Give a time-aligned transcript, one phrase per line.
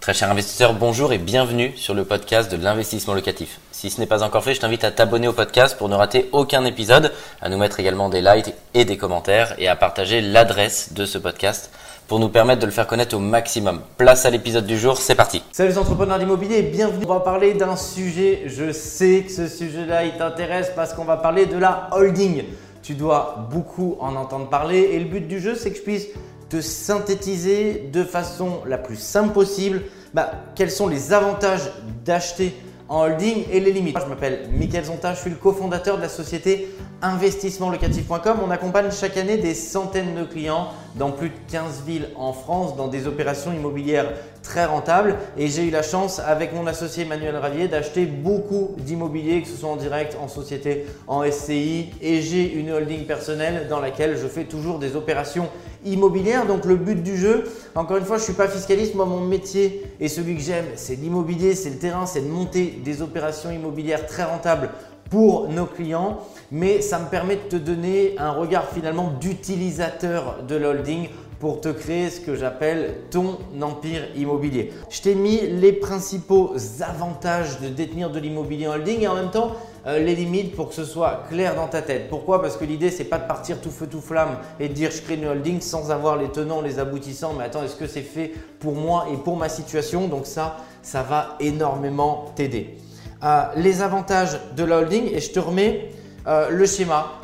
[0.00, 3.60] Très cher investisseur, bonjour et bienvenue sur le podcast de l'investissement locatif.
[3.70, 6.30] Si ce n'est pas encore fait, je t'invite à t'abonner au podcast pour ne rater
[6.32, 7.12] aucun épisode,
[7.42, 11.18] à nous mettre également des likes et des commentaires et à partager l'adresse de ce
[11.18, 11.70] podcast
[12.08, 13.82] pour nous permettre de le faire connaître au maximum.
[13.98, 15.42] Place à l'épisode du jour, c'est parti.
[15.52, 17.04] Salut les entrepreneurs d'immobilier, bienvenue.
[17.06, 21.18] On va parler d'un sujet, je sais que ce sujet-là il t'intéresse parce qu'on va
[21.18, 22.44] parler de la holding.
[22.82, 26.06] Tu dois beaucoup en entendre parler et le but du jeu c'est que je puisse
[26.50, 29.82] te synthétiser de façon la plus simple possible
[30.12, 31.70] bah, quels sont les avantages
[32.04, 32.54] d'acheter
[32.88, 33.96] en holding et les limites.
[34.02, 36.68] Je m'appelle Mickaël Zonta, je suis le cofondateur de la société
[37.02, 38.38] investissementlocatif.com.
[38.44, 42.76] On accompagne chaque année des centaines de clients dans plus de 15 villes en France
[42.76, 44.12] dans des opérations immobilières
[44.42, 45.16] très rentables.
[45.36, 49.56] Et j'ai eu la chance avec mon associé Manuel Ravier d'acheter beaucoup d'immobilier, que ce
[49.56, 51.90] soit en direct, en société, en SCI.
[52.00, 55.48] Et j'ai une holding personnelle dans laquelle je fais toujours des opérations
[55.84, 56.46] immobilières.
[56.46, 58.94] Donc le but du jeu, encore une fois, je ne suis pas fiscaliste.
[58.94, 62.80] Moi, mon métier et celui que j'aime, c'est l'immobilier, c'est le terrain, c'est de monter
[62.84, 64.70] des opérations immobilières très rentables
[65.10, 66.20] pour nos clients,
[66.52, 71.08] mais ça me permet de te donner un regard finalement d'utilisateur de l'holding
[71.40, 74.72] pour te créer ce que j'appelle ton empire immobilier.
[74.90, 79.30] Je t'ai mis les principaux avantages de détenir de l'immobilier en holding et en même
[79.30, 79.52] temps
[79.86, 82.10] euh, les limites pour que ce soit clair dans ta tête.
[82.10, 82.42] Pourquoi?
[82.42, 85.00] Parce que l'idée c'est pas de partir tout feu tout flamme et de dire je
[85.00, 87.32] crée une holding sans avoir les tenants, les aboutissants.
[87.36, 90.08] Mais attends, est-ce que c'est fait pour moi et pour ma situation?
[90.08, 92.76] Donc ça, ça va énormément t'aider.
[93.22, 95.90] Euh, les avantages de la holding et je te remets
[96.26, 97.20] euh, le schéma.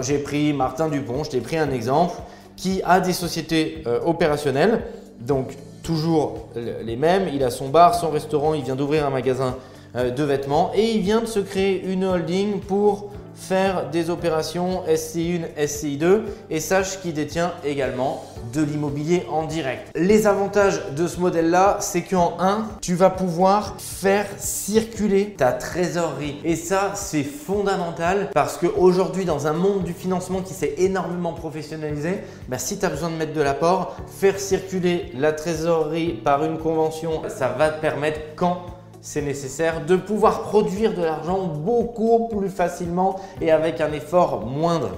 [0.00, 2.16] J'ai pris Martin Dupont, je t'ai pris un exemple
[2.56, 4.82] qui a des sociétés opérationnelles,
[5.20, 7.28] donc toujours les mêmes.
[7.32, 9.54] Il a son bar, son restaurant, il vient d'ouvrir un magasin
[9.96, 14.82] euh, de vêtements et il vient de se créer une holding pour faire des opérations
[14.86, 19.90] SCI1, SCI2 et sache qu'il détient également de l'immobilier en direct.
[19.94, 26.40] Les avantages de ce modèle-là, c'est qu'en 1, tu vas pouvoir faire circuler ta trésorerie.
[26.44, 32.20] Et ça, c'est fondamental parce qu'aujourd'hui, dans un monde du financement qui s'est énormément professionnalisé,
[32.48, 36.58] bah, si tu as besoin de mettre de l'apport, faire circuler la trésorerie par une
[36.58, 38.66] convention, ça va te permettre quand
[39.00, 44.90] c'est nécessaire de pouvoir produire de l'argent beaucoup plus facilement et avec un effort moindre.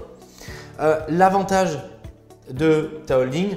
[0.80, 1.78] Euh, l'avantage
[2.52, 3.56] de ta holding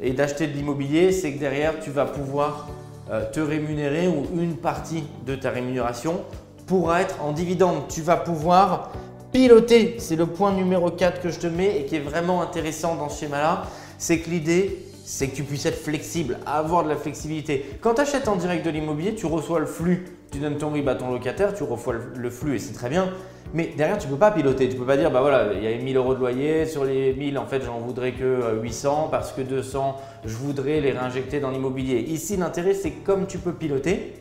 [0.00, 2.68] et d'acheter de l'immobilier, c'est que derrière, tu vas pouvoir
[3.10, 6.22] euh, te rémunérer ou une partie de ta rémunération
[6.66, 7.84] pourra être en dividende.
[7.88, 8.92] Tu vas pouvoir
[9.32, 9.96] piloter.
[9.98, 13.08] C'est le point numéro 4 que je te mets et qui est vraiment intéressant dans
[13.08, 13.64] ce schéma-là.
[13.98, 17.64] C'est que l'idée, c'est que tu puisses être flexible, avoir de la flexibilité.
[17.80, 20.88] Quand tu achètes en direct de l'immobilier, tu reçois le flux, tu donnes ton RIB
[20.88, 23.10] à ton locataire, tu reçois le flux et c'est très bien.
[23.54, 24.68] Mais derrière, tu ne peux pas piloter.
[24.68, 26.84] Tu ne peux pas dire, bah voilà, il y a 1000 euros de loyer, sur
[26.84, 31.38] les 1000, en fait, j'en voudrais que 800 parce que 200, je voudrais les réinjecter
[31.38, 32.00] dans l'immobilier.
[32.00, 34.14] Ici, l'intérêt, c'est comme tu peux piloter,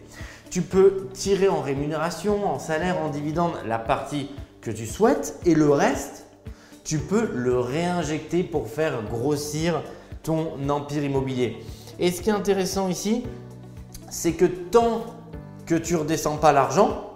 [0.51, 4.29] tu peux tirer en rémunération, en salaire, en dividende la partie
[4.61, 6.27] que tu souhaites et le reste,
[6.83, 9.81] tu peux le réinjecter pour faire grossir
[10.21, 11.57] ton empire immobilier.
[11.97, 13.23] Et ce qui est intéressant ici,
[14.11, 15.05] c'est que tant
[15.65, 17.12] que tu ne redescends pas l'argent,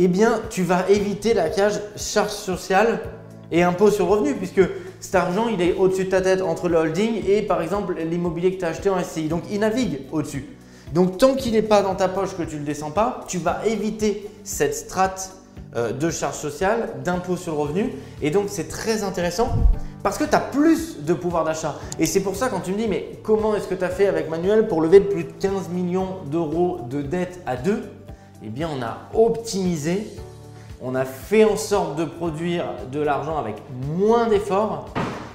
[0.00, 3.00] eh bien, tu vas éviter la cage charge sociale
[3.50, 4.60] et impôt sur revenu, puisque
[5.00, 8.52] cet argent, il est au-dessus de ta tête entre le holding et par exemple l'immobilier
[8.54, 9.28] que tu as acheté en SCI.
[9.28, 10.46] Donc, il navigue au-dessus.
[10.92, 13.38] Donc, tant qu'il n'est pas dans ta poche, que tu ne le descends pas, tu
[13.38, 15.32] vas éviter cette strate
[15.76, 17.92] euh, de charge sociale, d'impôt sur le revenu.
[18.22, 19.50] Et donc, c'est très intéressant
[20.02, 21.74] parce que tu as plus de pouvoir d'achat.
[21.98, 24.06] Et c'est pour ça quand tu me dis, mais comment est-ce que tu as fait
[24.06, 27.82] avec Manuel pour lever plus de 15 millions d'euros de dettes à deux
[28.40, 30.06] Eh bien, on a optimisé,
[30.80, 33.56] on a fait en sorte de produire de l'argent avec
[33.96, 34.90] moins d'efforts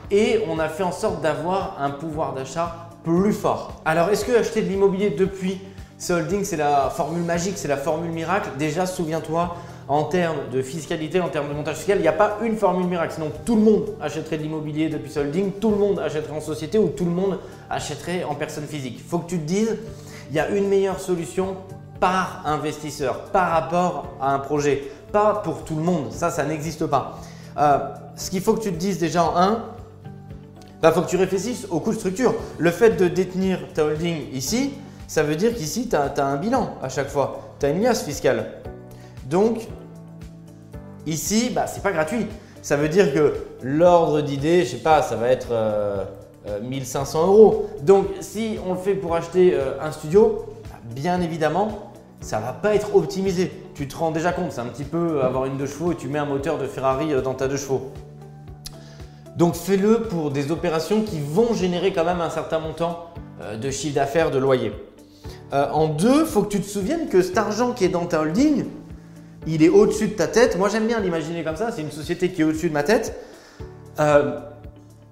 [0.09, 3.81] et on a fait en sorte d'avoir un pouvoir d'achat plus fort.
[3.83, 5.59] Alors, est-ce que acheter de l'immobilier depuis
[5.97, 8.51] ce holding, c'est la formule magique, c'est la formule miracle?
[8.57, 9.53] Déjà, souviens-toi,
[9.89, 12.87] en termes de fiscalité, en termes de montage fiscal, il n'y a pas une formule
[12.87, 13.15] miracle.
[13.15, 16.41] Sinon, tout le monde achèterait de l'immobilier depuis ce holding, tout le monde achèterait en
[16.41, 17.37] société ou tout le monde
[17.69, 19.03] achèterait en personne physique.
[19.05, 19.77] Faut que tu te dises,
[20.29, 21.57] il y a une meilleure solution
[22.03, 26.11] par investisseur, par rapport à un projet, pas pour tout le monde.
[26.11, 27.17] Ça, ça n'existe pas.
[27.57, 27.77] Euh,
[28.17, 29.63] ce qu'il faut que tu te dises déjà en un,
[30.03, 32.35] il bah, faut que tu réfléchisses au coût de structure.
[32.57, 34.73] Le fait de détenir ta holding ici,
[35.07, 37.53] ça veut dire qu'ici, tu as, un bilan à chaque fois.
[37.57, 38.47] Tu as une liasse fiscale.
[39.29, 39.65] Donc,
[41.05, 42.27] ici, bah, ce n'est pas gratuit.
[42.61, 45.53] Ça veut dire que l'ordre d'idée, je sais pas, ça va être
[46.63, 47.69] 1500 euh, euh, euros.
[47.81, 51.92] Donc, si on le fait pour acheter un studio, bah, bien évidemment,
[52.23, 53.51] ça va pas être optimisé.
[53.75, 56.07] Tu te rends déjà compte, c'est un petit peu avoir une deux chevaux et tu
[56.07, 57.91] mets un moteur de Ferrari dans ta deux chevaux.
[59.37, 63.09] Donc fais-le pour des opérations qui vont générer quand même un certain montant
[63.59, 64.71] de chiffre d'affaires, de loyer.
[65.53, 68.21] Euh, en deux, faut que tu te souviennes que cet argent qui est dans ta
[68.21, 68.65] holding,
[69.45, 70.57] il est au-dessus de ta tête.
[70.57, 71.71] Moi, j'aime bien l'imaginer comme ça.
[71.71, 73.19] C'est une société qui est au-dessus de ma tête.
[73.99, 74.39] Euh,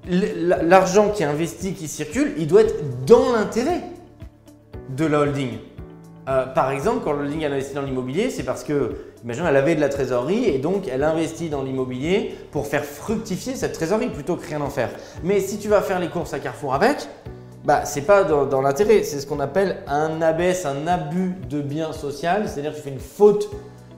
[0.08, 3.82] l'argent qui est investi, qui circule, il doit être dans l'intérêt
[4.90, 5.58] de la holding.
[6.30, 9.76] Euh, par exemple, quand la holding investit dans l'immobilier, c'est parce que, imaginons, elle avait
[9.76, 14.36] de la trésorerie et donc elle investit dans l'immobilier pour faire fructifier cette trésorerie plutôt
[14.36, 14.92] que rien en faire.
[15.24, 17.08] Mais si tu vas faire les courses à Carrefour avec,
[17.66, 19.04] bah, c'est pas dans, l'intérêt.
[19.04, 22.48] C'est ce qu'on appelle un abès, un abus de bien social.
[22.48, 23.50] C'est-à-dire que tu fais une faute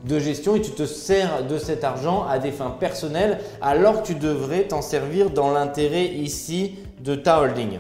[0.06, 4.08] de gestion et tu te sers de cet argent à des fins personnelles alors que
[4.08, 7.80] tu devrais t'en servir dans l'intérêt ici de ta holding.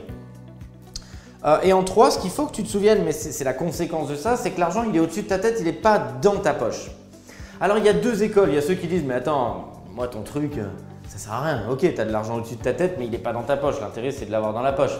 [1.45, 4.07] Euh, et en trois, ce qu'il faut que tu te souviennes, mais c'est la conséquence
[4.07, 6.37] de ça, c'est que l'argent il est au-dessus de ta tête, il n'est pas dans
[6.37, 6.91] ta poche.
[7.59, 10.07] Alors il y a deux écoles, il y a ceux qui disent mais attends, moi
[10.07, 10.53] ton truc,
[11.07, 11.63] ça sert à rien.
[11.69, 13.57] Ok, tu as de l'argent au-dessus de ta tête, mais il n'est pas dans ta
[13.57, 13.75] poche.
[13.81, 14.97] L'intérêt c'est de l'avoir dans la poche.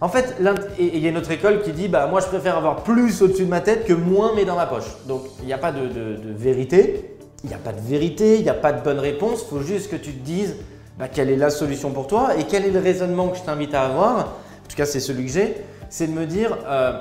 [0.00, 0.36] En fait,
[0.78, 3.44] il y a une autre école qui dit bah moi je préfère avoir plus au-dessus
[3.44, 4.88] de ma tête que moins mais dans ma poche.
[5.06, 5.88] Donc il n'y a pas de,
[6.36, 9.44] vérité, il n'y a pas de vérité, il n'y a pas de bonne réponse.
[9.46, 10.56] Il faut juste que tu te dises
[10.98, 13.72] bah, quelle est la solution pour toi et quel est le raisonnement que je t'invite
[13.72, 14.18] à avoir.
[14.18, 15.56] En tout cas, c'est celui que j'ai.
[15.88, 16.92] C'est de me dire euh,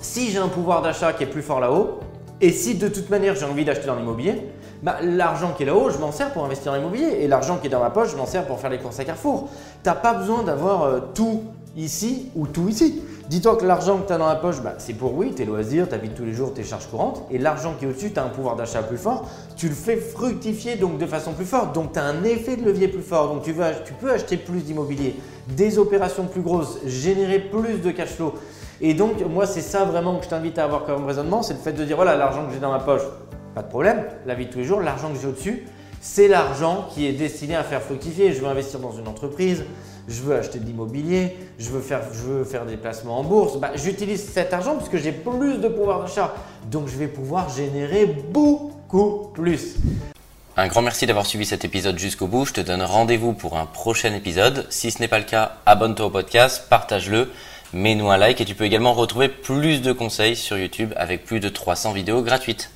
[0.00, 2.00] si j'ai un pouvoir d'achat qui est plus fort là-haut
[2.40, 4.52] et si de toute manière j'ai envie d'acheter dans l'immobilier,
[4.82, 7.66] bah, l'argent qui est là-haut, je m'en sers pour investir dans l'immobilier et l'argent qui
[7.66, 9.48] est dans ma poche, je m'en sers pour faire les courses à Carrefour.
[9.82, 11.42] Tu n'as pas besoin d'avoir euh, tout
[11.76, 13.02] ici ou tout ici.
[13.28, 15.88] Dis-toi que l'argent que tu as dans la poche, bah, c'est pour oui, tes loisirs,
[15.88, 17.22] ta vie de tous les jours, tes charges courantes.
[17.30, 19.28] Et l'argent qui est au-dessus, tu as un pouvoir d'achat plus fort.
[19.56, 21.74] Tu le fais fructifier donc de façon plus forte.
[21.74, 23.28] Donc tu as un effet de levier plus fort.
[23.28, 23.54] Donc tu,
[23.84, 25.16] tu peux acheter plus d'immobilier,
[25.48, 28.34] des opérations plus grosses, générer plus de cash flow.
[28.80, 31.42] Et donc moi, c'est ça vraiment que je t'invite à avoir comme raisonnement.
[31.42, 33.02] C'est le fait de dire voilà, l'argent que j'ai dans ma poche,
[33.54, 34.04] pas de problème.
[34.24, 35.66] La vie de tous les jours, l'argent que j'ai au-dessus,
[36.00, 38.32] c'est l'argent qui est destiné à faire fructifier.
[38.32, 39.64] Je veux investir dans une entreprise,
[40.08, 43.58] je veux acheter de l'immobilier, je, veux faire, des placements en bourse.
[43.58, 46.34] Bah, J'utilise cet argent parce que j'ai plus de pouvoir d'achat.
[46.70, 49.76] Donc je vais pouvoir générer beaucoup plus.
[50.56, 52.44] Un grand merci d'avoir suivi cet épisode jusqu'au bout.
[52.44, 54.66] Je te donne rendez-vous pour un prochain épisode.
[54.70, 57.30] Si ce n'est pas le cas, abonne-toi au podcast, partage-le,
[57.72, 61.38] mets-nous un like et tu peux également retrouver plus de conseils sur YouTube avec plus
[61.38, 62.70] de 300 vidéos gratuites.